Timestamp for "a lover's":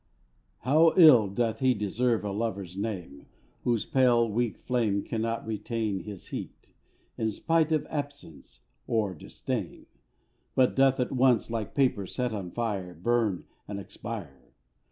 2.25-2.75